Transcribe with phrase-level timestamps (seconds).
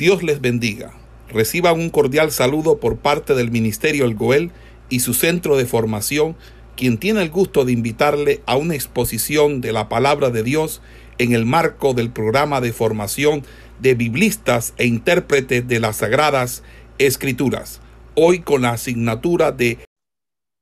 [0.00, 0.94] Dios les bendiga.
[1.28, 4.50] Reciban un cordial saludo por parte del Ministerio El Goel
[4.88, 6.36] y su centro de formación,
[6.74, 10.80] quien tiene el gusto de invitarle a una exposición de la palabra de Dios
[11.18, 13.44] en el marco del programa de formación
[13.78, 16.62] de biblistas e intérpretes de las Sagradas
[16.96, 17.82] Escrituras,
[18.14, 19.84] hoy con la asignatura de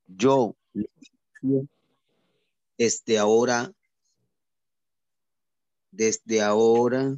[0.05, 0.53] Yo
[2.77, 3.71] desde ahora,
[5.91, 7.15] desde ahora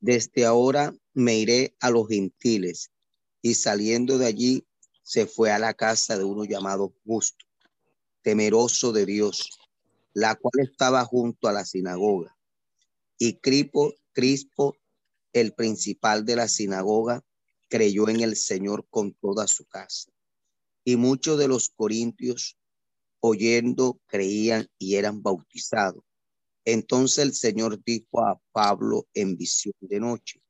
[0.00, 2.90] Desde ahora me iré a los gentiles.
[3.42, 4.66] Y saliendo de allí,
[5.02, 7.44] se fue a la casa de uno llamado Justo,
[8.22, 9.58] temeroso de Dios,
[10.14, 12.36] la cual estaba junto a la sinagoga.
[13.18, 14.76] Y Cripo, Crispo,
[15.32, 17.22] el principal de la sinagoga,
[17.68, 20.10] creyó en el Señor con toda su casa.
[20.84, 22.56] Y muchos de los corintios,
[23.20, 26.04] oyendo, creían y eran bautizados.
[26.64, 30.42] Entonces el Señor dijo a Pablo en visión de noche,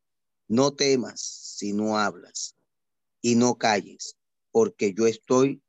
[0.49, 2.57] no temas si no hablas
[3.23, 4.17] y no calles,
[4.51, 5.63] porque yo estoy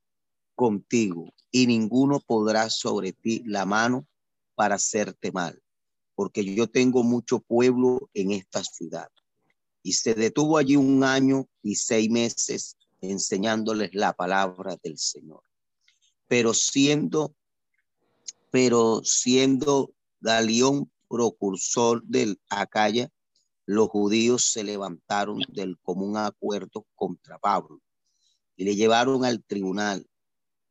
[0.55, 4.07] contigo y ninguno podrá sobre ti la mano
[4.55, 5.61] para hacerte mal,
[6.15, 9.09] porque yo tengo mucho pueblo en esta ciudad.
[9.83, 15.43] Y se detuvo allí un año y seis meses enseñándoles la palabra del Señor.
[16.27, 17.35] Pero siendo,
[18.51, 23.11] pero siendo Galión, procursor del Acaya,
[23.65, 27.81] los judíos se levantaron del común acuerdo contra Pablo
[28.55, 30.07] y le llevaron al tribunal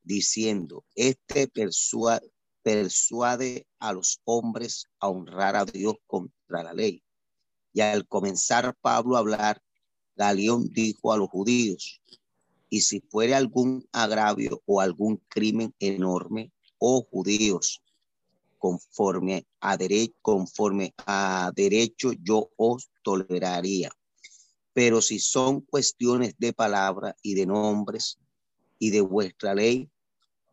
[0.03, 1.49] diciendo, este
[2.63, 7.03] persuade, a los hombres a honrar a Dios contra la ley.
[7.73, 9.63] Y al comenzar Pablo a hablar,
[10.15, 12.01] Galión dijo a los judíos,
[12.69, 17.83] y si fuere algún agravio o algún crimen enorme, oh judíos,
[18.61, 23.91] conforme a, derecho, conforme a derecho yo os toleraría.
[24.75, 28.19] Pero si son cuestiones de palabra y de nombres
[28.79, 29.91] y de vuestra ley,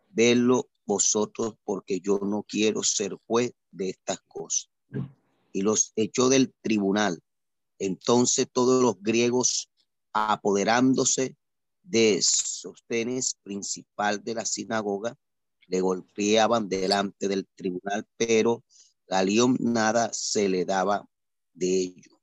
[0.09, 4.69] vedlo vosotros porque yo no quiero ser juez de estas cosas.
[5.51, 7.21] Y los echó del tribunal.
[7.77, 9.69] Entonces todos los griegos
[10.13, 11.35] apoderándose
[11.83, 15.17] de Sostenes, principal de la sinagoga,
[15.67, 18.63] le golpeaban delante del tribunal, pero
[19.07, 21.07] Galión nada se le daba
[21.53, 22.21] de ello.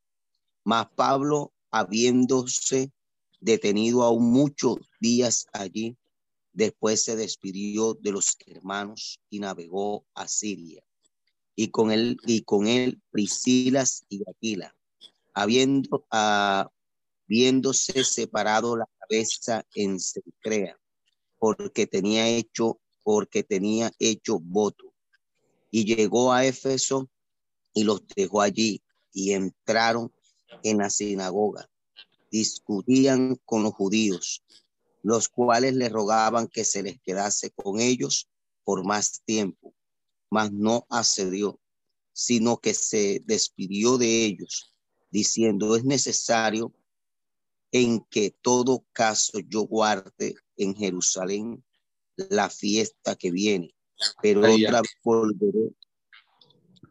[0.65, 2.93] Mas Pablo, habiéndose
[3.41, 5.97] detenido aún muchos días allí,
[6.53, 10.83] después se despidió de los hermanos y navegó a Siria.
[11.57, 14.75] Y con él, y con él Priscilas y Aquila,
[15.35, 16.69] habiendo, uh,
[17.27, 20.79] viéndose separado la cabeza en Secrea,
[21.39, 24.93] porque tenía hecho porque tenía hecho voto.
[25.71, 27.09] Y llegó a Éfeso
[27.73, 28.83] y los dejó allí
[29.13, 30.13] y entraron
[30.65, 31.71] en la sinagoga.
[32.31, 34.43] Discutían con los judíos,
[35.03, 38.29] los cuales le rogaban que se les quedase con ellos
[38.65, 39.75] por más tiempo,
[40.31, 41.61] mas no accedió,
[42.13, 44.75] sino que se despidió de ellos,
[45.11, 46.73] diciendo, es necesario
[47.71, 51.63] en que todo caso yo guarde en Jerusalén
[52.17, 53.75] la fiesta que viene,
[54.23, 55.71] pero otra vez volveré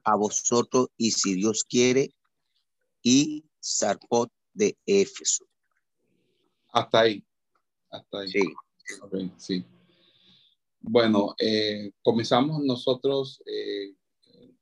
[0.03, 2.13] a vosotros y si Dios quiere,
[3.01, 5.45] y Sarpot de Éfeso.
[6.71, 7.23] Hasta ahí.
[7.89, 8.29] Hasta ahí.
[8.29, 9.31] Sí.
[9.37, 9.65] sí.
[10.81, 13.95] Bueno, eh, comenzamos nosotros eh,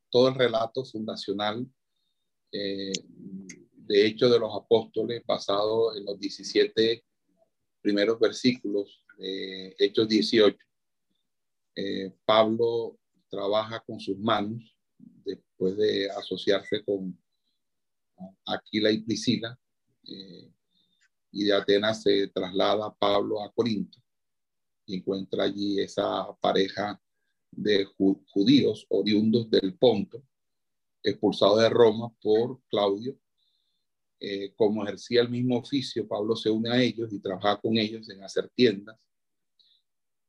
[0.10, 1.66] todo el relato fundacional
[2.52, 2.92] eh,
[3.74, 7.04] de Hechos de los Apóstoles basado en los 17
[7.82, 10.58] primeros versículos eh, Hechos 18,
[11.76, 12.98] eh, Pablo
[13.30, 17.16] trabaja con sus manos después de asociarse con
[18.48, 19.58] Aquila y Priscila,
[20.08, 20.52] eh,
[21.32, 24.00] y de Atenas se traslada Pablo a Corinto
[24.88, 27.00] y encuentra allí esa pareja
[27.52, 30.24] de judíos oriundos del Ponto,
[31.04, 33.18] expulsados de Roma por Claudio.
[34.56, 38.24] como ejercía el mismo oficio, Pablo se une a ellos y trabaja con ellos en
[38.24, 38.98] hacer tiendas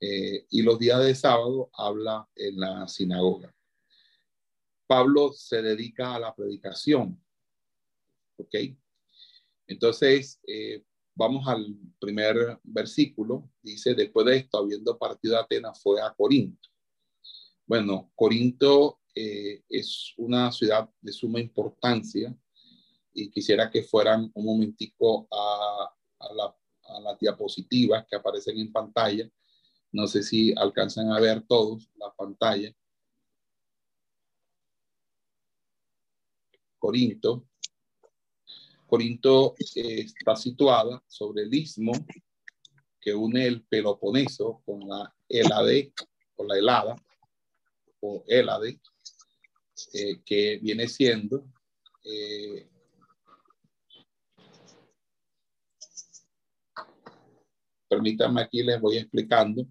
[0.05, 3.55] eh, y los días de sábado habla en la sinagoga.
[4.85, 7.25] Pablo se dedica a la predicación.
[8.37, 8.53] ¿Ok?
[9.69, 10.83] Entonces, eh,
[11.15, 13.49] vamos al primer versículo.
[13.63, 16.69] Dice, después de esto, habiendo partido de Atenas, fue a Corinto.
[17.65, 22.37] Bueno, Corinto eh, es una ciudad de suma importancia
[23.15, 28.73] y quisiera que fueran un momentico a, a, la, a las diapositivas que aparecen en
[28.73, 29.31] pantalla
[29.93, 32.75] No sé si alcanzan a ver todos la pantalla.
[36.79, 37.47] Corinto.
[38.87, 41.93] Corinto eh, está situada sobre el istmo
[43.01, 45.93] que une el Peloponeso con la Elade,
[46.35, 46.97] con la helada,
[48.01, 48.81] o Elade,
[49.93, 51.45] eh, que viene siendo
[52.05, 52.69] eh,
[57.93, 59.67] permítanme aquí les voy explicando.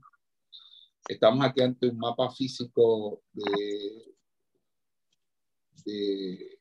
[1.12, 4.16] Estamos aquí ante un mapa físico de,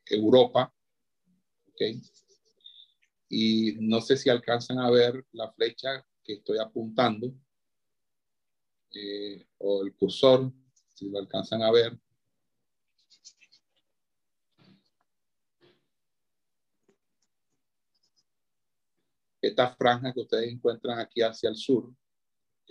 [0.07, 0.73] Europa,
[1.69, 1.81] ¿ok?
[3.29, 7.33] Y no sé si alcanzan a ver la flecha que estoy apuntando
[8.93, 10.51] eh, o el cursor,
[10.95, 11.97] si lo alcanzan a ver.
[19.41, 21.95] Esta franja que ustedes encuentran aquí hacia el sur,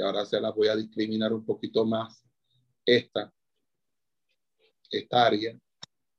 [0.01, 2.25] que ahora se las voy a discriminar un poquito más,
[2.87, 3.31] esta,
[4.91, 5.61] esta área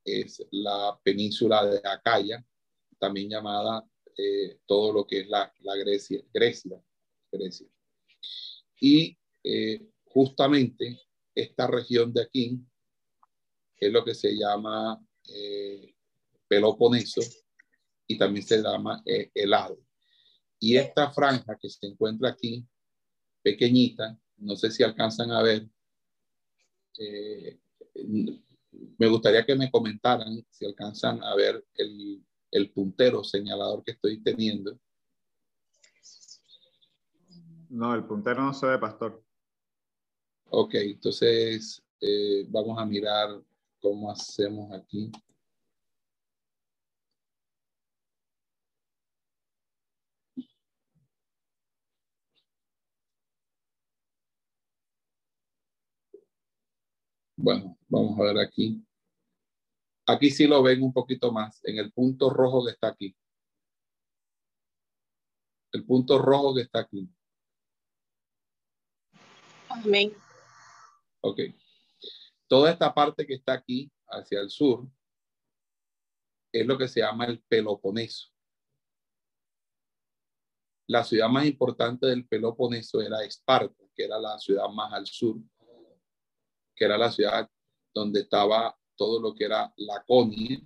[0.05, 2.45] es la península de Acaya,
[2.99, 3.83] también llamada
[4.15, 6.79] eh, todo lo que es la, la Grecia, Grecia,
[7.31, 7.67] Grecia.
[8.79, 11.01] Y eh, justamente
[11.33, 12.59] esta región de aquí
[13.77, 15.95] es lo que se llama eh,
[16.47, 17.21] Peloponeso
[18.05, 19.01] y también se llama
[19.33, 19.79] helado.
[20.59, 22.63] Y esta franja que se encuentra aquí,
[23.41, 25.67] pequeñita, no sé si alcanzan a ver,
[26.97, 27.59] eh,
[28.97, 34.21] me gustaría que me comentaran si alcanzan a ver el, el puntero señalador que estoy
[34.21, 34.79] teniendo.
[37.69, 39.23] No, el puntero no se ve, pastor.
[40.49, 43.41] Ok, entonces eh, vamos a mirar
[43.79, 45.09] cómo hacemos aquí.
[57.43, 58.85] Bueno, vamos a ver aquí.
[60.05, 63.15] Aquí sí lo ven un poquito más, en el punto rojo que está aquí.
[65.71, 67.09] El punto rojo que está aquí.
[69.69, 70.13] Amén.
[71.21, 71.39] Ok.
[72.47, 74.87] Toda esta parte que está aquí, hacia el sur,
[76.51, 78.29] es lo que se llama el Peloponeso.
[80.87, 85.37] La ciudad más importante del Peloponeso era Esparta, que era la ciudad más al sur,
[86.75, 87.49] que era la ciudad
[87.93, 90.61] donde estaba todo lo que era Laconia,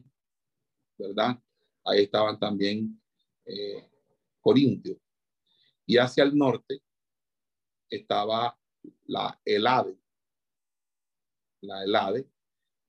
[0.97, 1.41] ¿verdad?
[1.83, 3.01] Ahí estaban también
[3.45, 3.89] eh,
[4.39, 4.97] Corintios.
[5.85, 6.81] Y hacia el norte
[7.89, 8.57] estaba
[9.05, 9.97] la Elade,
[11.61, 12.29] la Elade,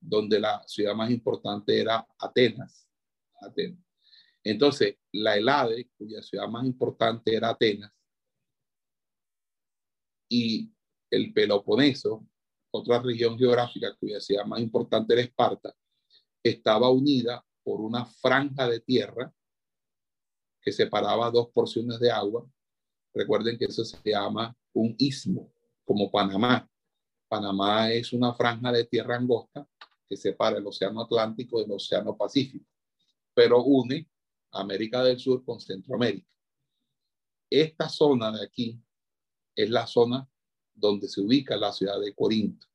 [0.01, 2.89] donde la ciudad más importante era Atenas.
[3.41, 3.85] Atenas.
[4.43, 7.93] Entonces, la Elade, cuya ciudad más importante era Atenas,
[10.29, 10.73] y
[11.11, 12.27] el Peloponeso,
[12.77, 15.75] otra región geográfica cuya ciudad más importante era Esparta,
[16.43, 19.33] estaba unida por una franja de tierra
[20.61, 22.49] que separaba dos porciones de agua.
[23.15, 25.53] Recuerden que eso se llama un istmo,
[25.85, 26.69] como Panamá.
[27.29, 29.69] Panamá es una franja de tierra angosta
[30.09, 32.67] que separa el Océano Atlántico del Océano Pacífico,
[33.35, 34.09] pero une
[34.53, 36.29] América del Sur con Centroamérica.
[37.51, 38.81] Esta zona de aquí
[39.55, 40.29] es la zona
[40.77, 42.67] donde se ubica la ciudad de Corinto.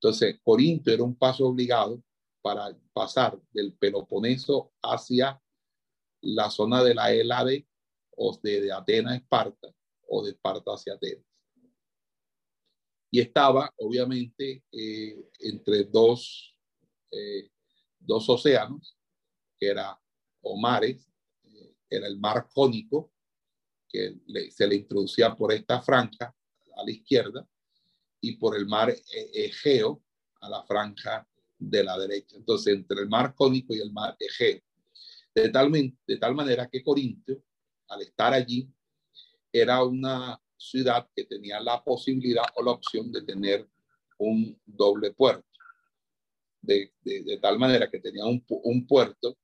[0.00, 2.02] Entonces, Corinto era un paso obligado
[2.42, 5.40] para pasar del Peloponeso hacia
[6.22, 7.66] la zona de la Elade
[8.16, 9.74] o de, Atenas a Esparta
[10.08, 11.24] o de Esparta hacia Atenas.
[13.10, 16.56] Y estaba, obviamente, eh, entre dos,
[17.10, 17.50] eh,
[17.98, 18.98] dos océanos,
[19.58, 19.98] que era
[20.42, 21.10] o mares,
[21.44, 23.12] eh, era el mar Jónico,
[23.88, 26.34] que se le introducía por esta franja
[26.76, 27.46] a la izquierda,
[28.20, 28.94] y por el mar
[29.32, 30.02] Egeo
[30.40, 31.26] a la franja
[31.58, 32.36] de la derecha.
[32.36, 34.60] Entonces, entre el mar Jónico y el mar Egeo.
[35.34, 37.34] De tal, de tal manera que Corinto,
[37.88, 38.68] al estar allí,
[39.52, 43.68] era una ciudad que tenía la posibilidad o la opción de tener
[44.18, 45.44] un doble puerto.
[46.60, 46.92] De,
[47.40, 49.38] tal manera que tenía un, un, puerto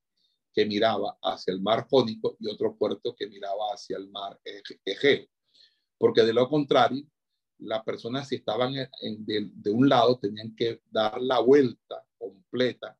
[0.52, 4.40] que miraba hacia el mar Jónico y otro puerto que miraba hacia el mar
[4.84, 5.26] Egeo.
[5.98, 7.06] Porque de lo contrario,
[7.64, 12.96] las personas si estaban en, de, un lado tenían que dar la vuelta completa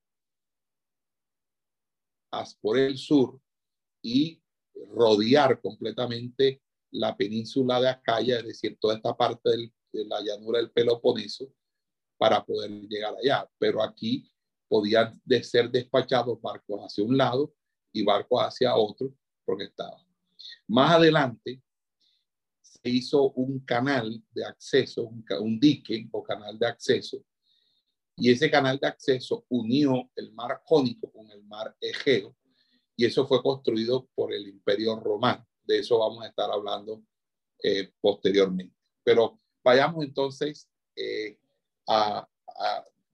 [2.61, 3.41] por el sur
[4.03, 4.43] y
[4.95, 10.71] rodear completamente la península de Acaya, es decir, toda esta parte de la llanura del
[10.71, 11.53] Peloponeso,
[12.19, 13.49] para poder llegar allá.
[13.59, 14.31] Pero aquí
[14.69, 17.55] podían de ser despachados barcos hacia un lado
[17.93, 19.15] y barcos hacia otro,
[19.45, 20.05] porque estaba.
[20.67, 21.63] Más adelante
[22.91, 25.05] hizo un canal de acceso,
[25.41, 27.25] un, dique o canal de acceso,
[28.17, 32.37] y ese canal de acceso unió el mar Jónico con el mar Egeo,
[32.97, 35.47] y eso fue construido por el Imperio Romano.
[35.65, 37.03] De eso vamos a estar hablando
[37.63, 38.77] eh, posteriormente.
[39.03, 41.39] Pero vayamos entonces eh,
[41.89, 42.29] a,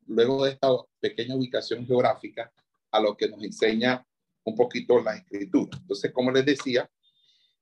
[0.07, 0.69] luego de esta
[1.01, 2.53] pequeña ubicación geográfica,
[2.91, 4.05] a lo que nos enseña
[4.45, 5.77] un poquito la escritura.
[5.79, 6.91] Entonces, como les decía,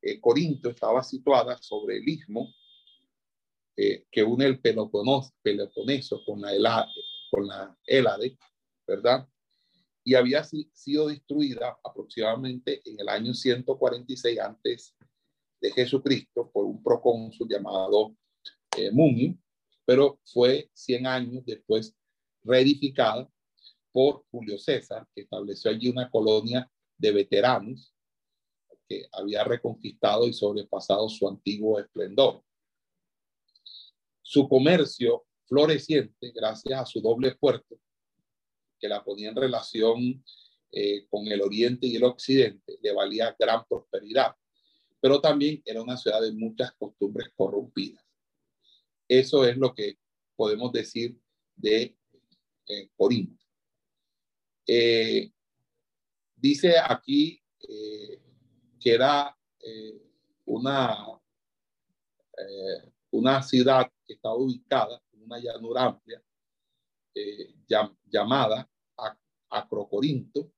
[0.06, 2.54] eh, Corinto estaba situada sobre el istmo
[3.76, 6.92] eh, que une el Peloponeso, Peloponeso con la, Elade,
[7.28, 8.38] con la Elade,
[8.86, 9.28] ¿verdad?
[10.04, 14.94] Y había sido destruida aproximadamente en el año 146 antes
[15.60, 18.14] de Jesucristo por un procónsul llamado
[18.76, 19.36] eh, Mumio,
[19.84, 21.96] pero fue 100 años después
[22.44, 23.28] reedificada
[23.90, 27.95] por Julio César, que estableció allí una colonia de veteranos
[28.88, 32.42] que había reconquistado y sobrepasado su antiguo esplendor.
[34.22, 37.78] Su comercio floreciente, gracias a su doble puerto,
[38.78, 40.24] que la ponía en relación
[40.72, 44.34] eh, con el oriente y el occidente, le valía gran prosperidad,
[45.00, 48.04] pero también era una ciudad de muchas costumbres corrompidas.
[49.08, 49.98] Eso es lo que
[50.34, 51.16] podemos decir
[51.54, 51.96] de
[52.66, 53.44] eh, Corinto.
[54.66, 55.30] Eh,
[56.34, 58.20] dice aquí eh,
[58.86, 60.00] que era eh,
[60.44, 60.96] una,
[62.38, 66.22] eh, una ciudad que estaba ubicada en una llanura amplia
[68.06, 68.70] llamada
[69.50, 70.52] Acrocorinto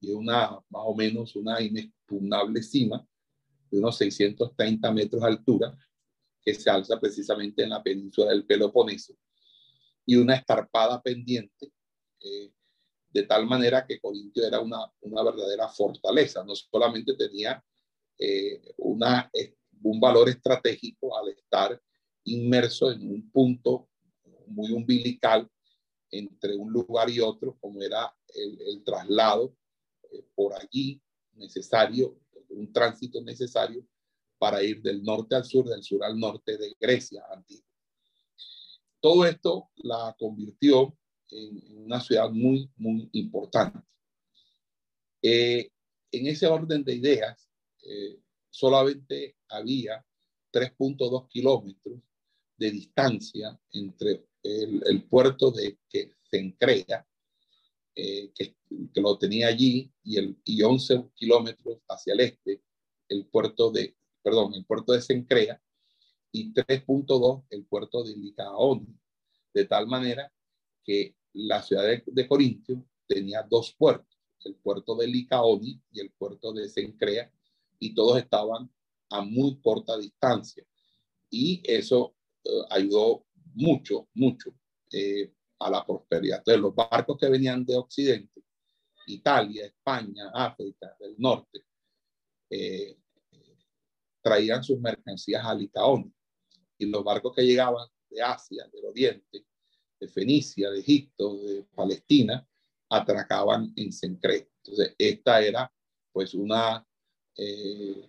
[0.00, 3.06] y una más o menos una inexpugnable cima
[3.70, 5.78] de unos 630 metros de altura
[6.40, 9.12] que se alza precisamente en la península del Peloponeso
[10.06, 11.70] y una estarpada pendiente
[13.10, 17.62] de tal manera que Corintio era una, una verdadera fortaleza, no solamente tenía
[18.18, 19.30] eh, una,
[19.82, 21.80] un valor estratégico al estar
[22.24, 23.88] inmerso en un punto
[24.46, 25.48] muy umbilical
[26.10, 29.54] entre un lugar y otro, como era el, traslado
[30.10, 31.00] eh, por allí
[31.34, 33.86] necesario, un tránsito necesario
[34.38, 37.66] para ir del norte al sur, del sur al norte de Grecia antigua.
[39.00, 40.96] Todo esto la convirtió
[41.30, 43.78] en, una ciudad muy, muy importante.
[45.22, 45.70] Eh,
[46.12, 47.48] en ese orden de ideas,
[47.82, 48.18] eh,
[48.50, 50.04] solamente había
[50.52, 52.00] 3.2 kilómetros
[52.56, 57.06] de distancia entre el, puerto de que Sencrea,
[57.94, 58.56] eh, que,
[58.92, 62.62] que, lo tenía allí, y, el, y 11 kilómetros hacia el este,
[63.08, 65.60] el puerto de, perdón, el puerto de Sencrea,
[66.32, 69.00] y 3.2 el puerto de Licaón,
[69.54, 70.32] de tal manera
[70.84, 76.52] que la ciudad de, Corintio tenía dos puertos, el puerto de Licaoni y el puerto
[76.52, 77.30] de Sencrea,
[77.78, 78.70] y todos estaban
[79.10, 80.64] a muy corta distancia.
[81.30, 84.54] Y eso eh, ayudó mucho, mucho
[84.92, 86.38] eh, a la prosperidad.
[86.38, 88.42] Entonces, los barcos que venían de Occidente,
[89.06, 91.64] Italia, España, África, del norte,
[92.50, 92.96] eh,
[94.22, 96.12] traían sus mercancías a Licaoni.
[96.78, 99.44] Y los barcos que llegaban de Asia, del Oriente,
[99.98, 102.46] de Fenicia, de Egipto, de Palestina,
[102.88, 104.50] atracaban en Sencre.
[104.62, 105.72] Entonces, esta era
[106.12, 106.86] pues una,
[107.36, 108.06] eh,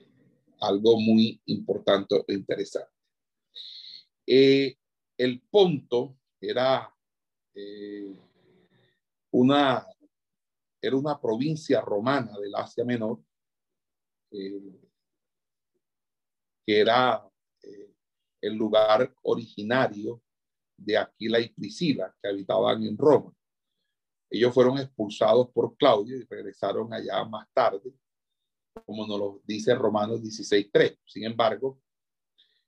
[0.61, 2.91] algo muy importante e interesante.
[4.25, 4.77] Eh,
[5.17, 6.93] el Ponto era
[7.53, 8.15] eh,
[9.31, 9.85] una,
[10.81, 13.21] era una provincia romana del Asia Menor,
[14.31, 14.79] que
[16.65, 17.27] era
[18.41, 20.21] el lugar originario
[20.83, 23.33] de Aquila y Priscila, que habitaban en Roma.
[24.29, 27.93] Ellos fueron expulsados por Claudio y regresaron allá más tarde,
[28.85, 30.97] como nos lo dice Romanos 16.3.
[31.05, 31.81] Sin embargo,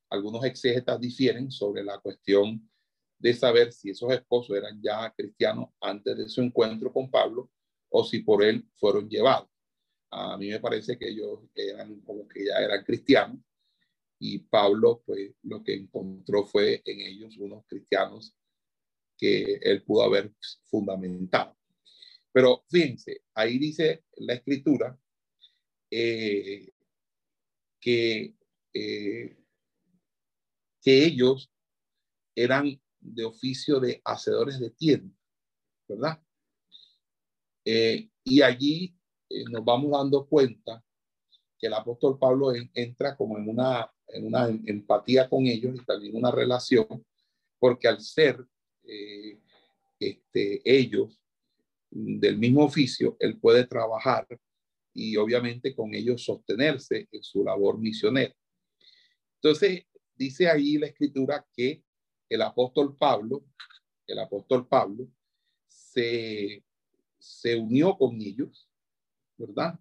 [0.10, 2.68] algunos exégetas difieren sobre la cuestión
[3.20, 7.51] de saber si esos esposos eran ya cristianos antes de su encuentro con Pablo
[7.89, 9.48] o si por él fueron llevados.
[10.10, 13.39] A mí me parece que ellos eran como que ya eran cristianos
[14.24, 18.36] y Pablo, pues lo que encontró fue en ellos unos cristianos
[19.18, 20.32] que él pudo haber
[20.66, 21.58] fundamentado.
[22.32, 24.96] Pero fíjense, ahí dice la escritura
[25.90, 26.72] eh,
[27.80, 28.36] que,
[28.72, 29.38] eh,
[30.80, 31.51] que ellos
[32.36, 35.18] eran de oficio de hacedores de tienda,
[35.88, 36.22] ¿verdad?
[37.66, 38.96] Eh, y allí
[39.50, 40.86] nos vamos dando cuenta
[41.58, 46.32] que el apóstol Pablo entra como en una una empatía con ellos y también una
[46.32, 47.06] relación,
[47.60, 48.44] porque al ser
[48.84, 49.39] eh,
[50.00, 51.18] este, ellos
[51.89, 54.27] del mismo oficio, él puede trabajar
[54.94, 58.36] y obviamente con ellos sostenerse en su labor misionera.
[59.36, 61.84] Entonces, dice ahí la escritura que
[62.30, 63.44] el apóstol Pablo,
[64.08, 65.08] el apóstol Pablo,
[65.68, 66.63] se,
[67.20, 68.70] se unió con ellos,
[69.38, 69.80] ¿verdad?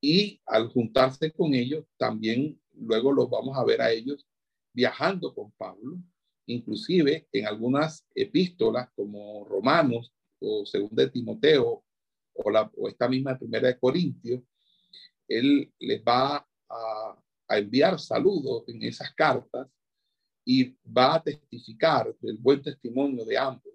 [0.00, 4.26] Y al juntarse con ellos, también luego los vamos a ver a ellos
[4.72, 5.98] viajando con Pablo,
[6.46, 11.84] inclusive en algunas epístolas como Romanos o Segunda de Timoteo
[12.34, 14.42] o, esta misma Primera de Corintios,
[15.26, 19.68] él les va a, a enviar saludos en esas cartas
[20.44, 23.74] y va a testificar del buen testimonio de ambos.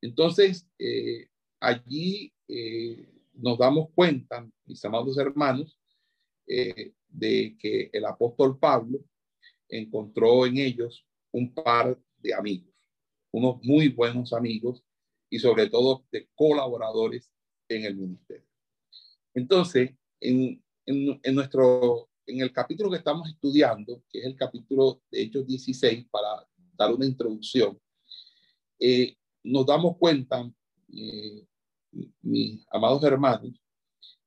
[0.00, 5.78] Entonces, eh, allí eh, nos damos cuenta, mis amados hermanos,
[6.46, 9.00] eh, de que el apóstol Pablo
[9.68, 12.74] encontró en ellos un par de amigos,
[13.32, 14.82] unos muy buenos amigos
[15.28, 17.30] y sobre todo de colaboradores
[17.68, 18.46] en el ministerio.
[19.34, 25.22] Entonces, en, en, nuestro, en el capítulo que estamos estudiando, que es el capítulo de
[25.22, 27.80] Hechos 16, para dar una introducción,
[28.78, 30.50] eh, nos damos cuenta,
[30.92, 31.46] eh,
[32.22, 33.52] mis amados hermanos,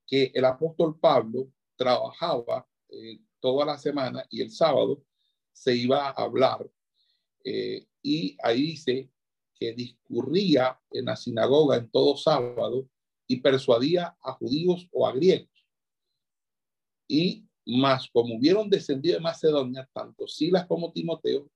[0.07, 5.03] que el apóstol Pablo trabajaba eh, toda la semana y el sábado
[5.51, 6.69] se iba a hablar.
[8.01, 9.09] y ahí dice
[9.59, 12.87] que discurría en la sinagoga en todo sábado
[13.27, 15.49] y persuadía a judíos o a griegos.
[17.07, 21.49] Y más, como hubieron descendido de Macedonia, tanto Silas como Timoteo,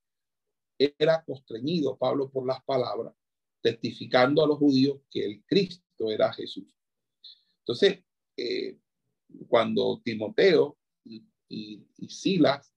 [0.77, 3.13] era constreñido Pablo por las palabras,
[3.62, 6.74] testificando a los judíos que el Cristo era Jesús.
[7.60, 8.03] Entonces,
[8.38, 8.77] eh,
[9.48, 10.77] cuando Timoteo
[11.49, 12.73] y, y Silas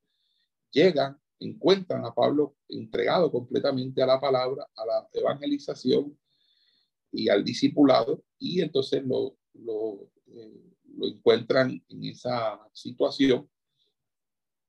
[0.71, 6.17] llegan, encuentran a Pablo entregado completamente a la palabra, a la evangelización
[7.13, 10.63] y al discipulado, y entonces lo, lo, eh,
[10.97, 13.51] lo encuentran en esa situación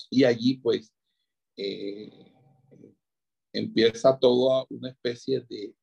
[0.10, 0.92] y allí pues
[1.56, 2.32] eh,
[3.54, 5.76] empieza toda una especie de,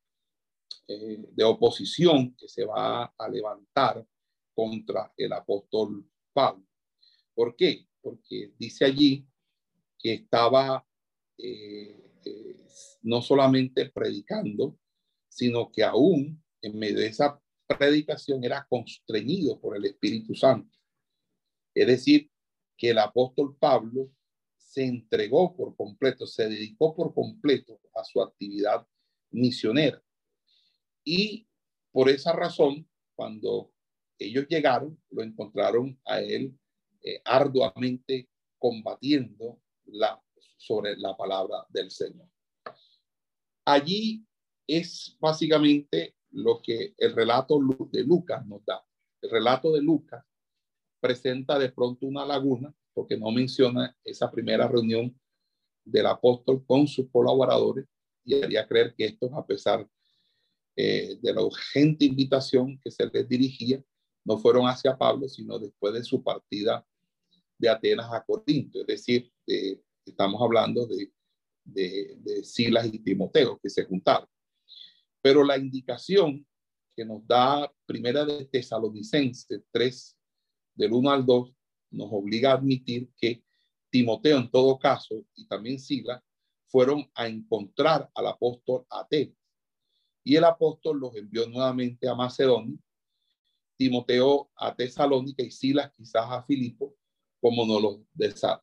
[0.88, 4.04] eh, de oposición que se va a levantar
[4.54, 6.67] contra el apóstol Pablo.
[7.38, 7.86] ¿Por qué?
[8.00, 9.24] Porque dice allí
[9.96, 10.84] que estaba
[13.02, 14.76] no solamente predicando,
[15.28, 20.76] sino que aún en medio de esa predicación era constreñido por el Espíritu Santo.
[21.72, 22.28] Es decir,
[22.76, 24.10] que el apóstol Pablo
[24.56, 28.84] se entregó por completo, se dedicó por completo a su actividad
[29.30, 30.02] misionera.
[31.04, 31.46] Y
[31.92, 33.72] por esa razón, cuando
[34.18, 36.58] ellos llegaron, lo encontraron a él
[37.08, 40.22] eh, arduamente combatiendo la,
[40.58, 42.28] sobre la palabra del Señor.
[43.64, 44.26] Allí
[44.66, 47.58] es básicamente lo que el relato
[47.90, 48.84] de Lucas nos da.
[49.22, 50.22] El relato de Lucas
[51.00, 55.18] presenta de pronto una laguna porque no menciona esa primera reunión
[55.86, 57.86] del apóstol con sus colaboradores
[58.22, 59.88] y haría creer que estos, a pesar
[60.76, 63.82] eh, de la urgente invitación que se les dirigía,
[64.26, 66.86] no fueron hacia Pablo, sino después de su partida
[67.58, 68.80] de Atenas a Corinto.
[68.80, 69.30] Es decir,
[70.06, 71.10] estamos hablando de,
[71.64, 74.28] de, Silas y Timoteo que se juntaron.
[75.20, 76.46] Pero la indicación
[76.94, 80.18] que nos da Primera de Tesalonicenses 3,
[80.74, 81.52] del 1 al 2,
[81.90, 83.42] nos obliga a admitir que
[83.90, 86.22] Timoteo en todo caso y también Sila
[86.66, 89.36] fueron a encontrar al apóstol Atenas.
[90.24, 92.78] Y el apóstol los envió nuevamente a Macedonia,
[93.76, 96.94] Timoteo a Tesalónica y Silas quizás a Filipo,
[97.40, 98.06] como nos lo,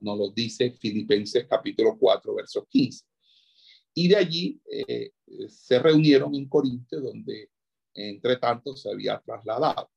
[0.02, 3.06] nos lo dice Filipenses capítulo 4, verso 15.
[3.94, 5.12] Y de allí eh,
[5.48, 7.50] se reunieron en Corinto, donde
[7.94, 9.90] entre tanto se había trasladado.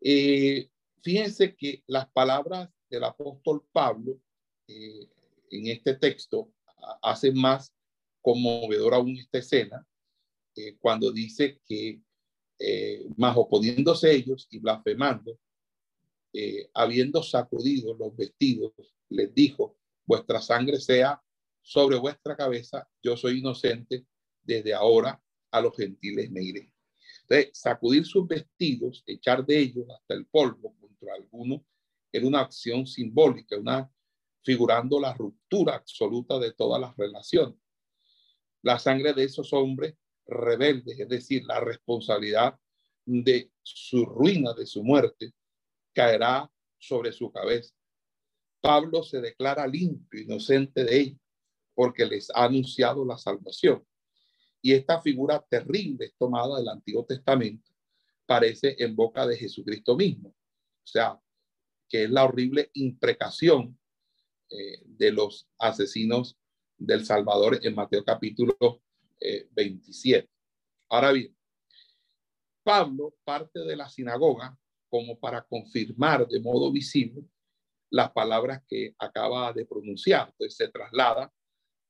[0.00, 0.68] Eh,
[1.02, 4.20] fíjense que las palabras del apóstol Pablo
[4.68, 5.08] eh,
[5.50, 6.52] en este texto
[7.02, 7.72] hacen más
[8.20, 9.86] conmovedora aún esta escena,
[10.80, 12.00] cuando dice que,
[13.16, 15.38] más oponiéndose ellos y blasfemando,
[16.74, 18.72] habiendo sacudido los vestidos,
[19.08, 21.22] les dijo, vuestra sangre sea
[21.62, 24.06] sobre vuestra cabeza, yo soy inocente,
[24.42, 25.20] desde ahora
[25.50, 26.72] a los gentiles me iré.
[27.22, 31.64] Entonces, sacudir sus vestidos, echar de ellos hasta el polvo contra alguno,
[32.12, 33.90] era una acción simbólica, una
[34.42, 37.58] figurando la ruptura absoluta de todas las relaciones.
[38.62, 42.58] La sangre de esos hombres rebeldes, es decir, la responsabilidad
[43.04, 45.32] de su ruina, de su muerte,
[45.96, 47.74] caerá sobre su cabeza.
[48.60, 51.20] Pablo se declara limpio, inocente de ellos
[51.74, 53.82] porque les ha anunciado la salvación.
[54.60, 57.70] Y esta figura terrible tomada del Antiguo Testamento
[58.26, 60.28] parece en boca de Jesucristo mismo.
[60.28, 61.18] O sea,
[61.88, 63.78] que es la horrible imprecación
[64.50, 66.38] eh, de los asesinos
[66.76, 68.82] del Salvador en Mateo capítulo
[69.52, 70.28] 27.
[70.90, 71.34] Ahora bien,
[72.62, 77.24] Pablo parte de la sinagoga como para confirmar de modo visible
[77.90, 80.28] las palabras que acaba de pronunciar.
[80.28, 81.32] Entonces se traslada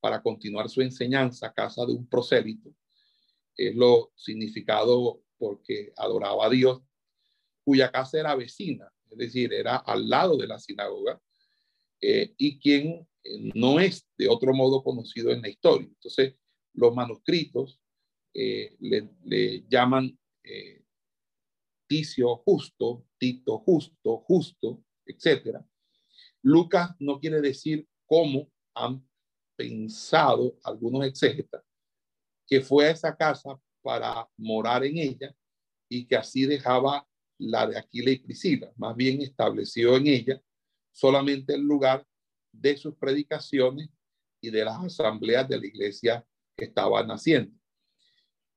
[0.01, 2.75] para continuar su enseñanza a casa de un prosélito.
[3.57, 6.83] Es lo significado porque adoraba a Dios,
[7.65, 11.21] cuya casa era vecina, es decir, era al lado de la sinagoga,
[12.01, 15.89] eh, y quien eh, no es de otro modo conocido en la historia.
[15.89, 16.35] Entonces,
[16.75, 17.81] los manuscritos
[18.35, 20.17] eh, le, le, llaman
[21.87, 25.61] Ticio justo, Tito justo, justo, etc.
[26.43, 29.07] Lucas no quiere decir cómo han
[29.57, 31.63] pensado algunos exégetas
[32.47, 35.35] que fue a esa casa para morar en ella
[35.89, 37.07] y que así dejaba
[37.39, 38.73] la de Aquila y Priscila.
[38.77, 40.43] Más bien estableció en ella
[40.93, 42.07] solamente el lugar
[42.53, 43.91] de sus predicaciones
[44.41, 47.53] y de las asambleas de la iglesia que estaban haciendo.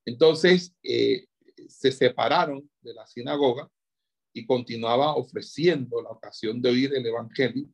[0.06, 1.28] Entonces, eh,
[1.67, 3.69] se separaron de la sinagoga
[4.34, 7.67] y continuaba ofreciendo la ocasión de oír el evangelio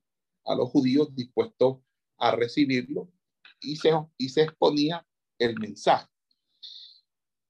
[0.45, 1.79] a los judíos dispuestos
[2.17, 3.11] a recibirlo
[3.59, 5.05] y se, y se exponía
[5.37, 6.07] el mensaje.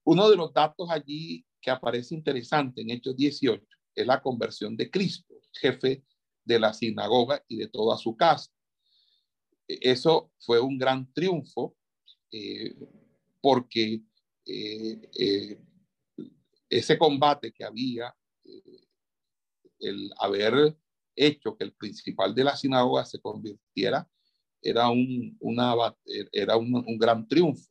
[0.04, 4.90] Uno de los datos allí que aparece interesante en Hechos 18 es la conversión de
[4.90, 6.04] Cristo, jefe
[6.44, 8.50] de la sinagoga y de toda su casa.
[9.66, 11.76] Eso fue un gran triunfo
[12.30, 12.76] eh,
[13.40, 14.02] porque
[14.44, 15.58] eh, eh,
[16.68, 18.14] ese combate que había,
[19.78, 20.76] el haber
[21.14, 24.08] hecho que el principal de la sinagoga se convirtiera,
[24.60, 25.74] era un, una,
[26.32, 27.70] era un, un gran triunfo.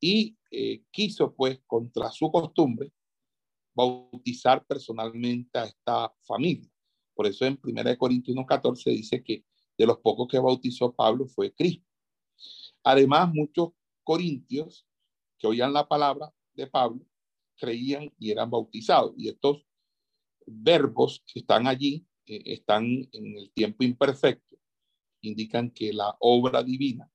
[0.00, 2.92] Y eh, quiso, pues, contra su costumbre,
[3.74, 6.68] bautizar personalmente a esta familia.
[7.14, 9.44] Por eso en 1 Corintios 14 dice que
[9.78, 11.86] de los pocos que bautizó Pablo fue Cristo.
[12.82, 13.70] Además, muchos
[14.02, 14.86] corintios
[15.38, 17.06] que oían la palabra de Pablo
[17.62, 19.14] creían y eran bautizados.
[19.16, 19.64] Y estos
[20.44, 24.56] verbos que están allí eh, están en el tiempo imperfecto,
[25.20, 27.08] indican que la obra divina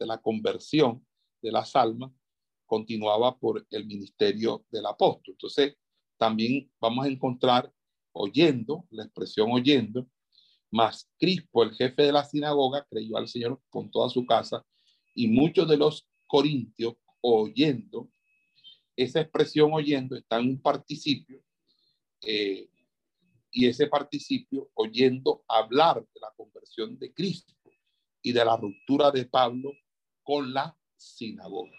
[0.00, 1.06] de la conversión
[1.40, 2.10] de las almas
[2.66, 5.34] continuaba por el ministerio del apóstol.
[5.34, 5.76] Entonces,
[6.18, 7.72] también vamos a encontrar
[8.12, 10.08] oyendo, la expresión oyendo,
[10.72, 14.64] más Crispo, el jefe de la sinagoga, creyó al Señor con toda su casa
[15.14, 18.10] y muchos de los corintios oyendo,
[18.96, 21.42] esa expresión oyendo está en un participio
[22.22, 22.68] eh,
[23.50, 27.54] y ese participio oyendo hablar de la conversión de Cristo
[28.22, 29.72] y de la ruptura de Pablo
[30.22, 31.76] con la sinagoga.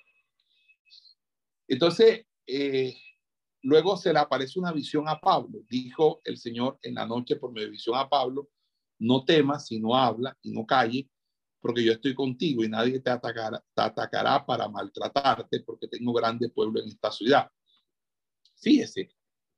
[1.67, 2.95] Entonces, eh,
[3.63, 5.63] luego se le aparece una visión a Pablo.
[5.67, 8.49] Dijo el Señor en la noche por mi visión a Pablo,
[8.99, 11.10] no temas, sino habla y no calle,
[11.65, 16.89] porque yo estoy contigo y nadie te atacará, para maltratarte, porque tengo grande pueblo en
[16.89, 17.49] esta ciudad.
[18.58, 19.10] Fíjese,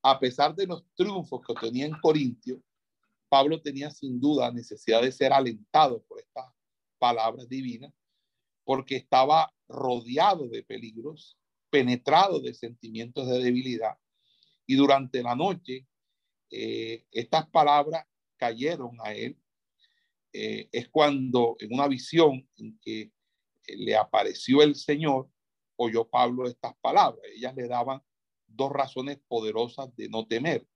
[0.02, 2.64] a pesar de los triunfos que obtenía en Corintio,
[3.28, 6.46] Pablo tenía sin duda necesidad de ser alentado por estas
[6.98, 7.94] palabras divinas,
[8.64, 11.38] porque estaba rodeado de peligros,
[11.70, 13.98] penetrado de sentimientos de debilidad.
[14.66, 15.86] Y durante la noche,
[16.52, 18.06] eh, estas palabras
[18.38, 19.38] cayeron a él.
[20.40, 23.12] Eh, es cuando en una visión en que
[23.76, 25.28] le apareció el Señor,
[25.78, 27.20] oyó Pablo estas palabras.
[27.36, 28.04] Ellas le daban
[28.46, 30.68] dos razones poderosas de no temer.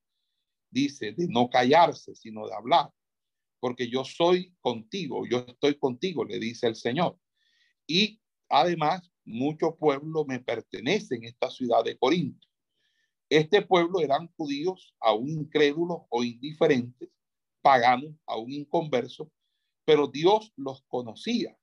[0.72, 2.90] Dice, de no callarse, sino de hablar.
[3.60, 7.20] Porque yo soy contigo, yo estoy contigo, le dice el Señor.
[7.86, 8.20] Y
[8.50, 12.48] además, mucho pueblo me pertenece en esta ciudad de Corinto.
[13.30, 17.10] Este pueblo eran judíos aún incrédulos o indiferentes,
[17.62, 19.28] paganos, aún inconversos,
[19.92, 21.54] pero Dios los conocía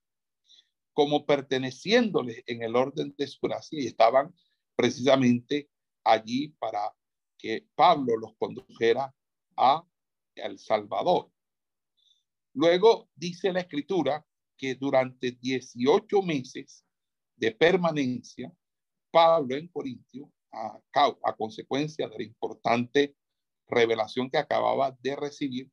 [0.93, 4.35] como perteneciéndoles en el orden de su gracia y estaban
[4.77, 5.71] precisamente
[6.05, 6.95] allí para
[7.39, 9.15] que Pablo los condujera
[9.57, 9.83] a
[10.35, 11.33] El Salvador.
[12.53, 14.27] Luego dice la escritura
[14.59, 16.85] que durante 18 meses
[17.35, 18.53] de permanencia,
[19.11, 20.79] Pablo en Corintio, a,
[21.25, 23.17] a consecuencia de la importante
[23.67, 25.71] revelación que acababa de recibir,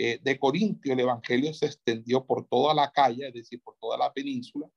[0.00, 3.98] eh, de Corintio el Evangelio se extendió por toda la calle, es decir, por toda
[3.98, 4.70] la península,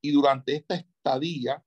[0.00, 1.64] y durante esta estadía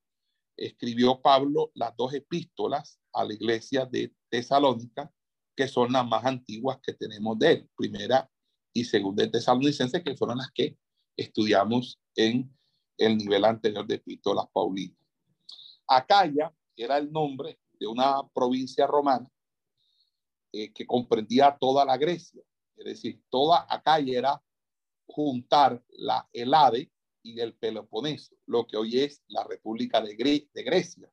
[0.57, 5.09] escribió Pablo las dos epístolas a la iglesia de Tesalónica,
[5.55, 8.29] que son las más antiguas que tenemos de él, primera
[8.73, 10.77] y segunda de Tesalonicense, que fueron las que
[11.15, 12.53] estudiamos en
[12.97, 14.97] el nivel anterior de epístolas paulinas.
[15.87, 19.31] Acaya era el nombre de una provincia romana
[20.51, 22.43] eh, que comprendía toda la Grecia,
[22.77, 24.43] es decir, toda Acaya era
[25.05, 31.11] juntar la Elade y el Peloponeso, lo que hoy es la República de, Grecia.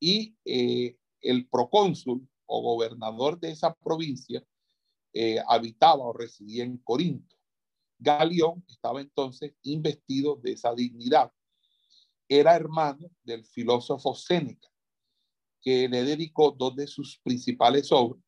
[0.00, 4.44] Y eh, el procónsul o gobernador de esa provincia
[5.12, 7.36] eh, habitaba o residía en Corinto.
[7.98, 11.30] Galión estaba entonces investido de esa dignidad.
[12.28, 14.68] Era hermano del filósofo Séneca,
[15.60, 18.22] que le dedicó dos de sus principales obras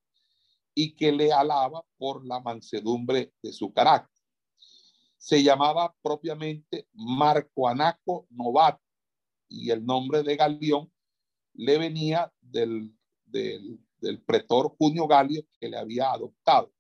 [0.75, 4.11] y que le alaba por la mansedumbre de su carácter.
[5.17, 8.83] Se llamaba propiamente Marco Anaco Novato
[9.49, 10.93] y el nombre de Galión
[11.55, 12.93] le venía del,
[13.25, 13.81] del,
[14.27, 16.71] pretor Junio Galio que le había adoptado,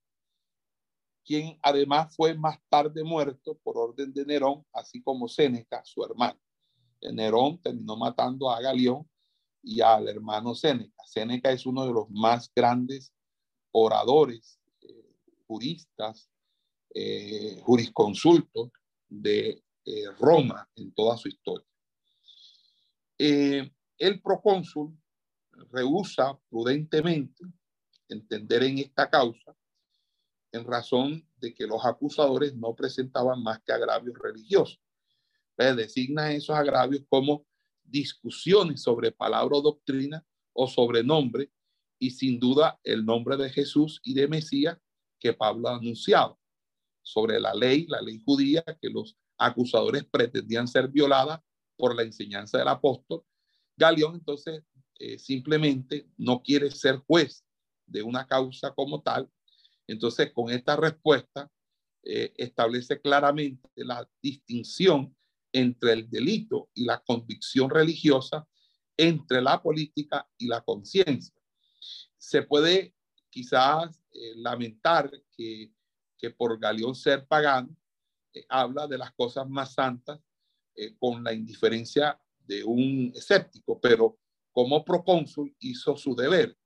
[1.24, 6.38] quien además fue más tarde muerto por orden de Nerón, así como Séneca, su hermano.
[7.00, 9.08] Nerón terminó matando a Galión
[9.62, 11.02] y al hermano Séneca.
[11.06, 13.13] Séneca es uno de los más grandes
[13.76, 16.30] oradores, eh, juristas,
[16.94, 18.70] eh, jurisconsultos
[19.08, 21.66] de eh, Roma en toda su historia.
[23.18, 24.96] el procónsul
[25.70, 27.44] rehúsa prudentemente
[28.08, 29.56] entender en esta causa
[30.52, 34.80] en razón de que los acusadores no presentaban más que agravios religiosos.
[35.56, 37.46] designa esos agravios como
[37.82, 41.50] discusiones sobre palabra o doctrina o sobre nombre
[42.04, 44.76] y sin duda el nombre de Jesús y de Mesías
[45.18, 46.38] que Pablo ha anunciado
[47.02, 51.42] sobre la ley, la ley judía, que los acusadores pretendían ser violada
[51.78, 53.24] por la enseñanza del apóstol.
[53.74, 54.62] Galeón entonces
[54.98, 57.42] eh, simplemente no quiere ser juez
[57.86, 59.30] de una causa como tal.
[59.86, 61.50] Entonces con esta respuesta
[62.02, 65.16] eh, establece claramente la distinción
[65.54, 68.46] entre el delito y la convicción religiosa,
[68.94, 71.33] entre la política y la conciencia.
[72.24, 72.94] Se puede
[73.30, 75.72] quizás eh, lamentar que,
[76.16, 77.76] que, por Galeón ser pagano,
[78.32, 80.20] eh, habla de las cosas más santas
[80.74, 84.18] eh, con la indiferencia de un escéptico, pero
[84.52, 86.56] como procónsul hizo su deber.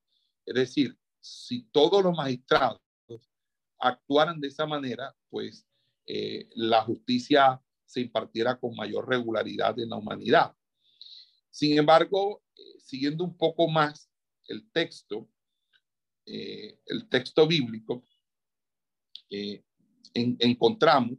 [0.44, 2.80] Es decir, si todos los magistrados
[3.78, 5.66] actuaran de esa manera, pues
[6.54, 10.56] la justicia se impartiera con mayor regularidad en la humanidad.
[11.50, 14.10] Sin embargo, eh, siguiendo un poco más
[14.46, 15.28] el texto,
[16.30, 18.06] eh, el texto bíblico,
[19.30, 19.64] eh,
[20.14, 21.18] encontramos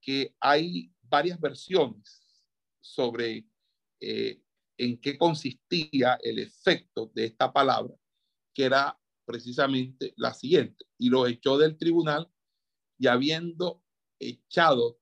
[0.00, 2.22] que hay varias versiones
[2.80, 3.46] sobre
[4.00, 7.94] en qué consistía el efecto de esta palabra,
[8.52, 12.28] que era precisamente la siguiente, y lo echó del tribunal
[12.98, 13.82] y habiendo
[14.18, 14.98] echado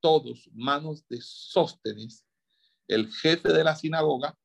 [0.00, 2.26] todos manos de Sóstenes,
[2.88, 4.38] el jefe de la sinagoga,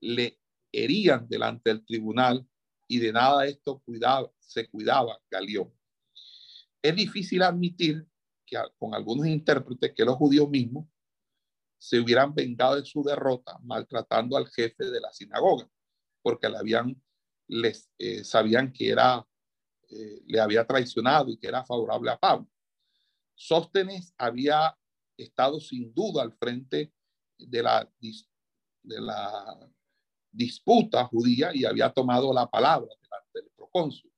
[0.00, 0.40] le
[0.72, 2.46] herían delante del tribunal
[2.88, 5.72] y de nada esto cuidaba, se cuidaba Galión.
[6.82, 8.06] Es difícil admitir
[8.46, 10.88] que con algunos intérpretes que los judíos mismos
[11.78, 15.68] se hubieran vengado de su derrota maltratando al jefe de la sinagoga,
[16.22, 16.96] porque le
[17.46, 19.26] les eh, sabían que era,
[19.90, 22.48] eh, le había traicionado y que era favorable a Pablo.
[23.34, 24.76] Sóstenes había
[25.16, 26.92] estado sin duda al frente
[27.38, 27.88] de la,
[28.82, 29.70] de la
[30.38, 32.88] disputa judía y había tomado la palabra
[33.34, 34.12] del procónsul.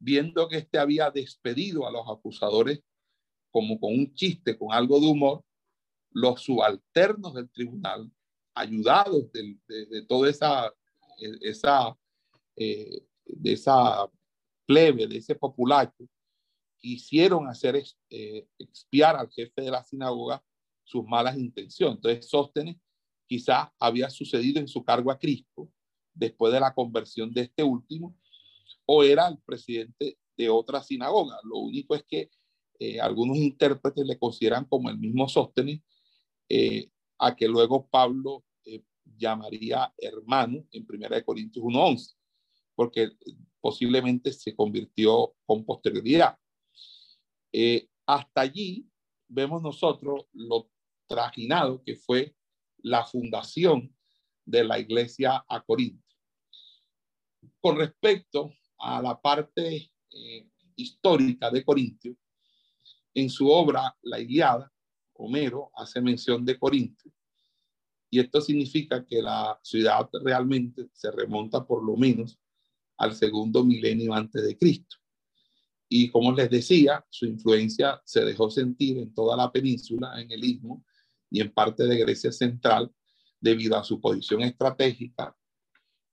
[0.00, 2.82] Viendo que éste había despedido a los acusadores
[3.50, 5.44] como con un chiste, con algo de humor,
[6.12, 8.10] los subalternos del tribunal,
[8.54, 10.72] ayudados de, de, toda esa,
[11.42, 11.96] esa,
[12.56, 14.08] eh, de esa
[14.66, 16.08] plebe, de ese populacho,
[16.78, 20.42] quisieron hacer eh, expiar al jefe de la sinagoga
[20.84, 21.96] sus malas intenciones.
[21.96, 22.76] Entonces, Sóstenes
[23.28, 25.70] quizás había sucedido en su cargo a Cristo
[26.14, 28.16] después de la conversión de este último,
[28.86, 31.38] o era el presidente de otra sinagoga.
[31.44, 32.30] Lo único es que
[32.80, 35.80] eh, algunos intérpretes le consideran como el mismo Sóstenes,
[36.48, 38.44] eh, a que luego Pablo
[39.16, 42.14] llamaría hermano en 1 Corintios 1.11,
[42.74, 43.10] porque
[43.60, 46.38] posiblemente se convirtió con posterioridad.
[47.52, 48.88] Eh, hasta allí
[49.26, 50.70] vemos nosotros lo
[51.06, 52.34] trajinado que fue
[52.78, 53.94] la fundación
[54.44, 56.04] de la iglesia a Corinto.
[57.60, 62.16] Con respecto a la parte eh, histórica de Corintio,
[63.14, 64.72] en su obra La Iliada,
[65.14, 67.10] Homero hace mención de Corinto,
[68.10, 72.38] y esto significa que la ciudad realmente se remonta por lo menos
[72.96, 74.96] al segundo milenio antes de Cristo.
[75.90, 80.44] Y como les decía, su influencia se dejó sentir en toda la península, en el
[80.44, 80.84] istmo
[81.30, 82.92] y en parte de Grecia central,
[83.40, 85.36] debido a su posición estratégica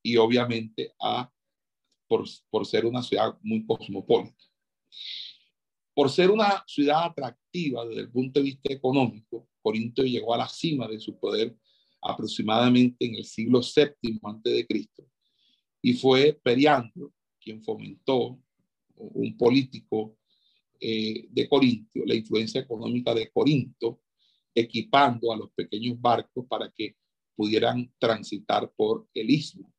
[0.04, 1.32] y obviamente a,
[2.08, 4.44] por, por ser una ciudad muy cosmopolita.
[5.94, 10.48] Por ser una ciudad atractiva desde el punto de vista económico, Corinto llegó a la
[10.48, 11.56] cima de su poder
[12.02, 15.08] aproximadamente en el siglo VII Cristo
[15.82, 18.40] y fue Periandro quien fomentó
[18.96, 20.18] un político
[20.80, 24.02] eh, de Corinto, la influencia económica de Corinto,
[24.56, 26.96] equipando a los pequeños barcos para que
[27.36, 29.72] pudieran transitar por el istmo.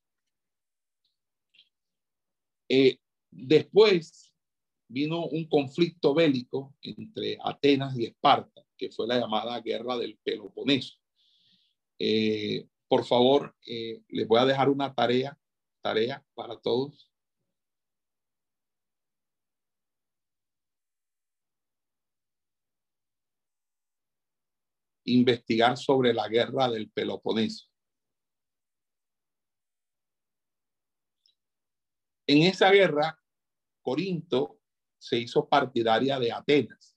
[2.69, 2.99] Eh,
[3.31, 4.35] después
[4.89, 10.97] vino un conflicto bélico entre Atenas y Esparta, que fue la llamada Guerra del Peloponeso.
[11.99, 15.39] Eh, por favor, eh, les voy a dejar una tarea,
[15.81, 17.06] tarea para todos.
[25.07, 27.67] Investigar sobre la guerra del Peloponeso.
[32.27, 33.19] En esa guerra,
[33.83, 34.61] Corinto
[34.99, 36.97] se hizo partidaria de Atenas.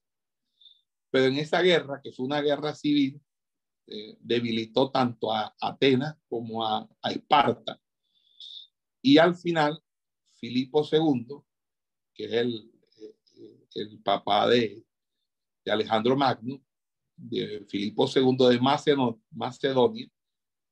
[1.12, 3.22] Pero en esa guerra, que fue una guerra civil,
[3.88, 7.80] eh, debilitó tanto a Atenas como a, Esparta.
[9.02, 9.84] Y al final,
[10.40, 11.42] Filipo II,
[12.14, 14.84] que es el, eh, el papá de,
[15.64, 16.64] de, Alejandro Magno,
[17.20, 18.60] de Filipo II de
[19.32, 20.08] Macedonia,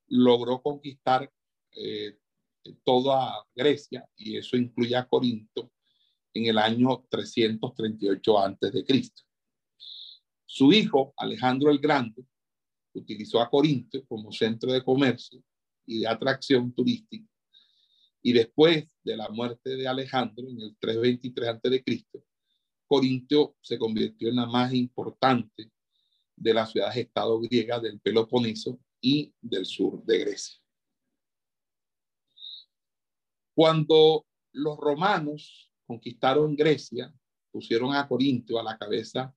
[0.08, 1.32] logró conquistar
[1.76, 2.18] eh,
[2.84, 5.72] toda Grecia y eso incluye a Corinto
[6.34, 9.24] en el año 338 antes de Cristo.
[10.46, 12.24] Su hijo, Alejandro el Grande,
[12.94, 15.44] utilizó a Corinto como centro de comercio
[15.86, 17.28] y de atracción turística.
[18.22, 22.06] Y después de la muerte de Alejandro en el 323 a.C.,
[22.88, 25.72] Corinto se convirtió en la más importante
[26.38, 30.56] de las ciudades-estado griegas del Peloponeso y del sur de Grecia.
[33.54, 37.14] Cuando los romanos conquistaron Grecia,
[37.52, 39.36] pusieron a Corinto a la cabeza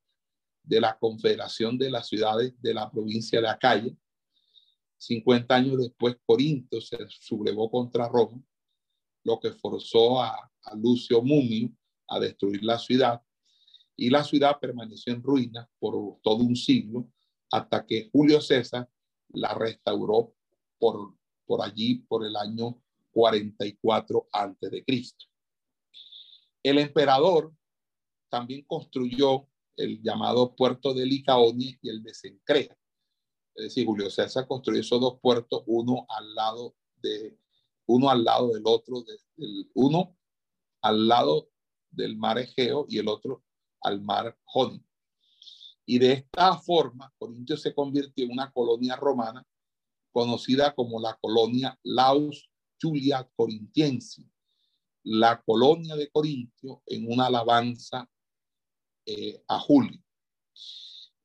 [0.63, 3.91] de la Confederación de las Ciudades de la provincia de Acaya.
[4.99, 8.43] 50 años después, Corinto se sublevó contra Roma,
[9.25, 11.71] lo que forzó a, Lucio Mumio
[12.07, 13.23] a destruir la ciudad
[14.01, 17.07] y la ciudad permaneció en ruinas por todo un siglo
[17.51, 18.89] hasta que Julio César
[19.29, 20.35] la restauró
[20.79, 25.27] por, por allí por el año 44 antes de Cristo.
[26.63, 27.53] El emperador
[28.31, 32.75] también construyó el llamado puerto de Licaonia y el de Sencrea.
[33.55, 37.39] Es decir, Julio César construyó esos dos puertos, uno al lado de
[37.85, 39.05] uno al lado del otro,
[39.75, 40.17] uno
[40.81, 41.51] al lado
[41.91, 43.45] del mar Egeo y el otro
[43.83, 44.85] al mar Jónico.
[45.87, 49.45] Y de esta forma, Corintio se convirtió en una colonia romana
[50.13, 54.25] conocida como la colonia Laus Julia Corintiense,
[55.05, 58.09] la colonia de Corintio en una alabanza
[59.07, 60.01] eh, a Julio.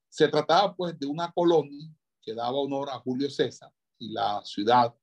[0.10, 4.94] Se trataba pues de una colonia que daba honor a Julio César y la ciudad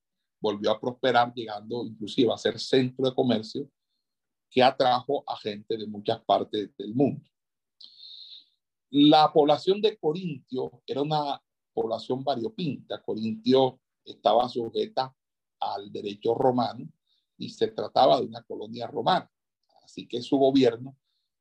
[0.40, 3.70] volvió a prosperar, llegando inclusive a ser centro de comercio
[4.50, 7.24] que atrajo a gente de muchas partes del mundo.
[8.94, 13.02] La población de Corintio era una población variopinta.
[13.02, 15.16] Corintio estaba sujeta
[15.60, 16.86] al derecho romano
[17.38, 19.30] y se trataba de una colonia romana.
[19.82, 20.94] Así que su gobierno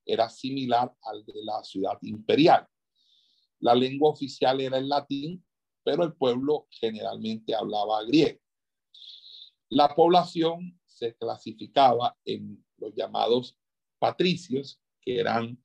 [0.06, 2.66] era similar al de la ciudad imperial.
[3.60, 5.46] La lengua oficial era el latín,
[5.84, 8.40] pero el pueblo generalmente hablaba griego.
[9.68, 13.58] La población se clasificaba en los llamados
[14.00, 15.62] patricios, que eran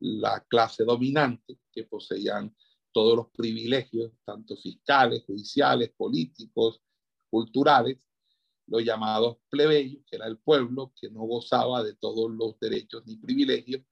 [0.00, 2.54] la clase dominante, que poseían
[2.92, 6.82] todos los privilegios, tanto fiscales, judiciales, políticos,
[7.28, 7.98] culturales,
[8.66, 13.16] los llamados plebeyos, que era el pueblo que no gozaba de todos los derechos ni
[13.16, 13.82] privilegios,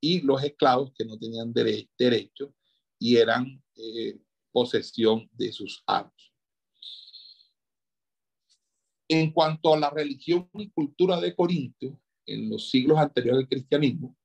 [0.00, 2.54] y los esclavos que no tenían derecho
[2.98, 4.18] y eran eh,
[4.50, 6.32] posesión de sus amos.
[9.08, 14.16] En cuanto a la religión y cultura de Corinto, en los siglos anteriores al cristianismo,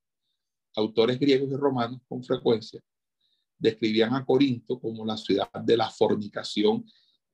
[0.76, 2.82] autores griegos y romanos con frecuencia
[3.58, 6.86] describían a Corinto como la ciudad de la fornicación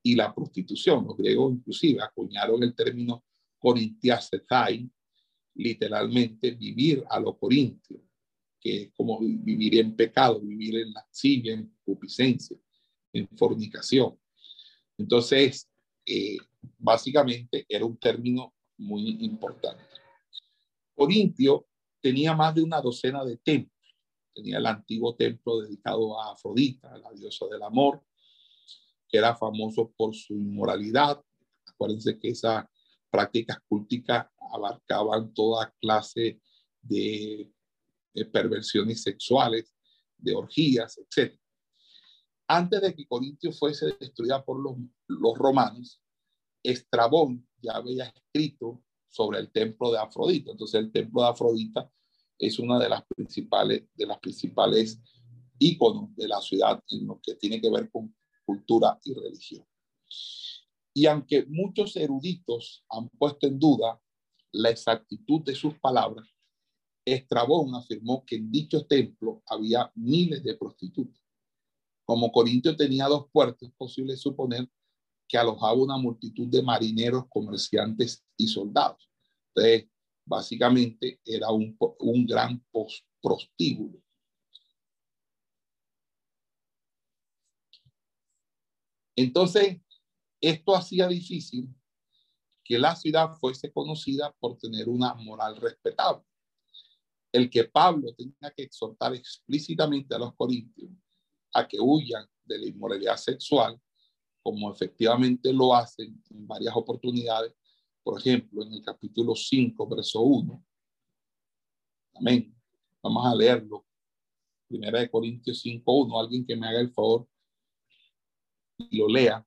[0.04, 1.06] y la prostitución.
[1.06, 3.24] Los griegos inclusive acuñaron el término
[3.60, 4.90] corintiacetai,
[5.56, 8.02] literalmente vivir a lo corintio,
[8.60, 12.58] que es como vivir en pecado, vivir en lascivia, en cupiscencia,
[13.14, 14.18] en fornicación.
[14.98, 15.68] Entonces,
[16.06, 16.38] eh,
[16.78, 19.84] básicamente era un término muy importante.
[20.96, 21.68] Corintio
[22.02, 23.96] tenía más de una docena de templos.
[24.34, 28.04] Tenía el antiguo templo dedicado a Afrodita, la diosa del amor,
[29.08, 31.22] que era famoso por su inmoralidad.
[31.68, 32.66] Acuérdense que esas
[33.10, 36.42] prácticas culticas abarcaban toda clase
[36.82, 37.52] de
[38.32, 39.74] perversiones sexuales,
[40.18, 41.38] de orgías, etc.
[42.48, 44.62] Antes de que Corintio fuese destruida por
[45.08, 46.02] los romanos,
[46.64, 50.52] Estrabón ya había escrito sobre el templo de Afrodita.
[50.52, 51.92] Entonces el templo de Afrodita
[52.40, 55.00] es una de las principales, de las principales
[55.60, 59.66] íconos de la ciudad en lo que tiene que ver con cultura y religión.
[60.94, 64.02] Y aunque muchos eruditos han puesto en duda
[64.52, 66.28] la exactitud de sus palabras,
[67.06, 71.22] Estrabón afirmó que en dicho templo había miles de prostitutas.
[72.06, 74.68] Como Corintio tenía dos puertos, es posible suponer
[75.32, 79.10] que alojaba una multitud de marineros, comerciantes y soldados.
[79.56, 79.90] Entonces,
[80.26, 81.78] básicamente era un,
[82.28, 82.62] gran
[83.22, 84.04] prostíbulo.
[89.16, 89.80] Entonces,
[90.42, 91.74] esto hacía difícil
[92.66, 96.26] que la ciudad fuese conocida por tener una moral respetable.
[97.32, 100.92] El que Pablo tenga que exhortar explícitamente a los corintios
[101.54, 103.80] a que huyan de la inmoralidad sexual,
[104.42, 107.54] como efectivamente lo hacen en varias oportunidades,
[108.04, 110.66] por ejemplo, en el capítulo 5, verso 1.
[112.16, 112.56] Amén.
[113.02, 113.86] Vamos a leerlo.
[114.68, 116.20] Primera de Corintios 5, 1.
[116.20, 117.28] Alguien que me haga el favor
[118.78, 119.46] y lo lea.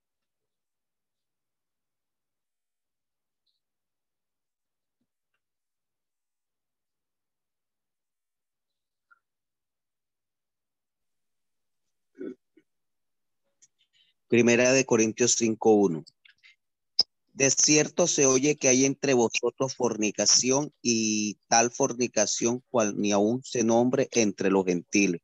[14.34, 16.04] Primera de Corintios 5.1.
[17.34, 23.44] De cierto se oye que hay entre vosotros fornicación y tal fornicación cual ni aún
[23.44, 25.20] se nombre entre los gentiles,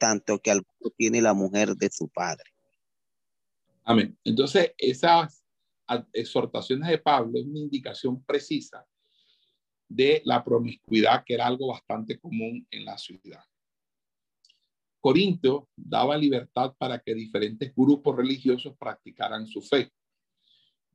[0.00, 2.50] tanto que alguno tiene la mujer de su padre.
[3.84, 4.18] Amén.
[4.24, 5.44] Entonces, esas
[6.12, 8.84] exhortaciones de Pablo es una indicación precisa
[9.88, 13.44] de la promiscuidad, que era algo bastante común en la ciudad.
[15.02, 19.90] Corinto daba libertad para que diferentes grupos religiosos practicaran su fe.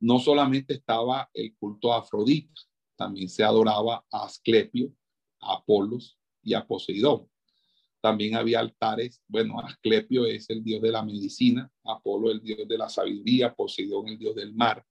[0.00, 2.54] No solamente estaba el culto a Afrodita,
[2.96, 4.90] también se adoraba a Asclepio,
[5.40, 7.28] a Apolos y a Poseidón.
[8.00, 12.78] También había altares, bueno, Asclepio es el dios de la medicina, Apolo el dios de
[12.78, 14.82] la sabiduría, Poseidón el dios del mar.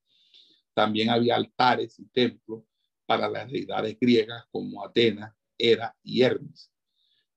[0.74, 2.62] También había altares y templos
[3.04, 6.70] para las deidades griegas como Atenas, Hera y Hermes.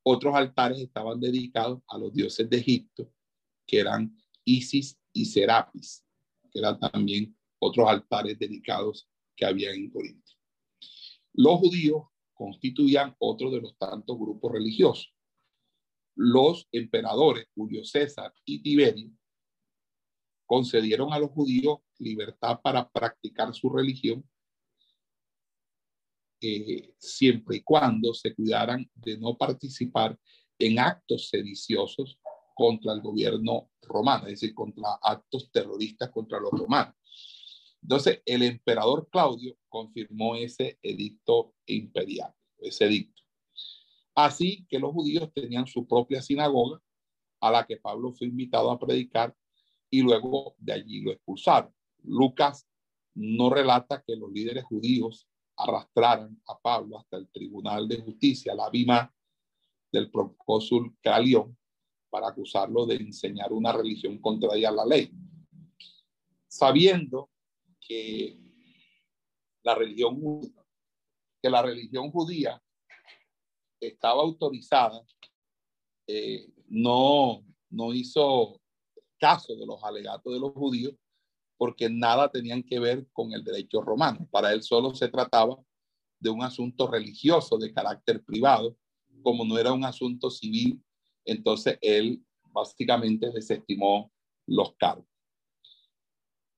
[0.03, 3.11] Otros altares estaban dedicados a los dioses de Egipto,
[3.67, 6.03] que eran Isis y Serapis,
[6.51, 10.31] que eran también otros altares dedicados que había en Corinto.
[11.33, 15.13] Los judíos constituían otro de los tantos grupos religiosos.
[16.15, 19.11] Los emperadores Julio César y Tiberio
[20.45, 24.27] concedieron a los judíos libertad para practicar su religión
[26.41, 30.17] eh, siempre y cuando se cuidaran de no participar
[30.57, 32.19] en actos sediciosos
[32.55, 36.95] contra el gobierno romano, es decir, contra actos terroristas contra los romanos.
[37.81, 43.21] Entonces, el emperador Claudio confirmó ese edicto imperial, ese edicto.
[44.13, 46.81] Así que los judíos tenían su propia sinagoga
[47.39, 49.35] a la que Pablo fue invitado a predicar
[49.89, 51.73] y luego de allí lo expulsaron.
[52.03, 52.67] Lucas
[53.13, 55.27] no relata que los líderes judíos
[55.63, 59.13] arrastraran a Pablo hasta el Tribunal de Justicia, la Bima
[59.91, 61.57] del procónsul Calión,
[62.09, 65.11] para acusarlo de enseñar una religión contraria a la ley.
[66.47, 67.29] Sabiendo
[67.79, 68.37] que
[69.63, 70.19] la religión
[71.41, 72.61] que la religión judía
[73.79, 75.03] estaba autorizada,
[76.07, 78.61] eh, no, no hizo
[79.19, 80.93] caso de los alegatos de los judíos
[81.61, 84.27] porque nada tenían que ver con el derecho romano.
[84.31, 85.63] Para él solo se trataba
[86.19, 88.75] de un asunto religioso de carácter privado,
[89.21, 90.83] como no era un asunto civil,
[91.23, 94.11] entonces él básicamente desestimó
[94.47, 95.05] los cargos.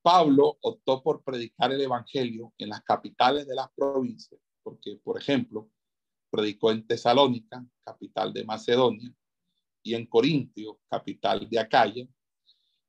[0.02, 5.70] Pablo optó por predicar el Evangelio en las capitales de las provincias, porque, por ejemplo,
[6.30, 9.14] predicó en Tesalónica, capital de Macedonia,
[9.84, 12.08] y en Corintio, capital de Acaya,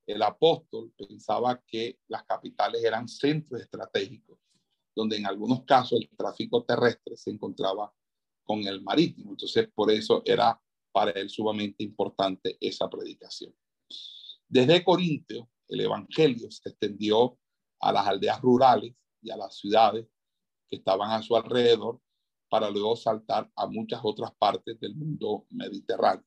[0.07, 4.39] el apóstol pensaba que las capitales eran centros estratégicos,
[4.95, 7.93] donde en algunos casos el tráfico terrestre se encontraba
[8.45, 9.31] con el marítimo.
[9.31, 10.61] Entonces, por eso era
[10.93, 13.55] para él sumamente importante esa predicación.
[14.49, 17.39] Desde Corintio, el Evangelio se extendió
[17.81, 20.07] a las aldeas rurales y a las ciudades
[20.69, 22.01] que estaban a su alrededor
[22.49, 26.27] para luego saltar a muchas otras partes del mundo mediterráneo.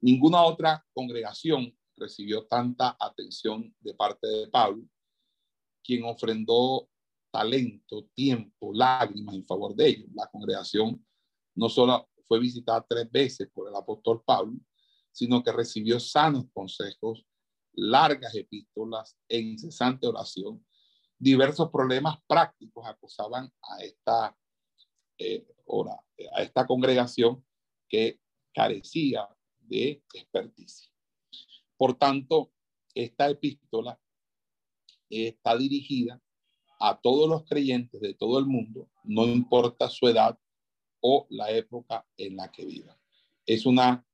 [0.00, 4.84] Ninguna otra congregación recibió tanta atención de parte de Pablo,
[5.82, 6.88] quien ofrendó
[7.30, 10.08] talento, tiempo, lágrimas en favor de ellos.
[10.14, 11.04] La congregación
[11.54, 14.58] no solo fue visitada tres veces por el apóstol Pablo,
[15.12, 17.24] sino que recibió sanos consejos,
[17.72, 20.64] largas epístolas e incesante oración.
[21.18, 24.36] Diversos problemas prácticos acosaban a esta,
[25.18, 25.46] eh,
[26.34, 27.44] a esta congregación
[27.88, 28.20] que
[28.54, 29.28] carecía
[29.60, 30.95] de experticia.
[31.76, 32.52] Por tanto,
[32.94, 34.00] esta epístola
[35.10, 36.20] está dirigida
[36.80, 40.38] a todos los creyentes de todo el mundo, no importa su edad
[41.00, 42.96] o la época en la que vivan.
[43.44, 44.04] Es una,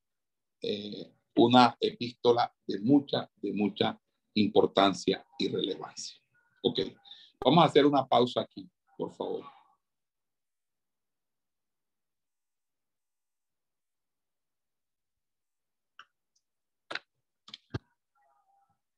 [0.61, 3.99] eh, una epístola de mucha, de mucha
[4.35, 6.17] importancia y relevancia.
[6.61, 6.79] Ok,
[7.43, 9.43] vamos a hacer una pausa aquí, por favor.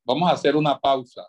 [0.05, 1.27] Vamos a hacer una pausa.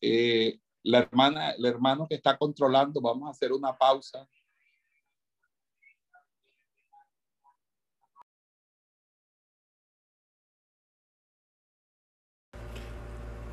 [0.00, 4.28] Eh, la hermana, el hermano que está controlando, vamos a hacer una pausa.